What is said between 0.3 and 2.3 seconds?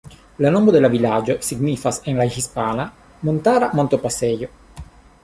La nomo de la vilaĝo signifas en la